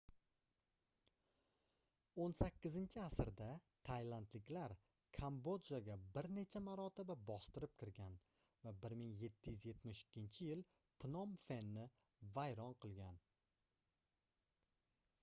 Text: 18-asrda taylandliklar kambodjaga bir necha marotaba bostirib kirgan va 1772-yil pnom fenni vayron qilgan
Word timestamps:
18-asrda 2.23 3.49
taylandliklar 3.89 4.73
kambodjaga 5.17 5.97
bir 6.17 6.29
necha 6.39 6.61
marotaba 6.69 7.15
bostirib 7.29 7.75
kirgan 7.83 8.17
va 8.63 8.73
1772-yil 8.85 10.63
pnom 11.03 11.37
fenni 11.45 11.83
vayron 12.39 12.79
qilgan 12.87 13.21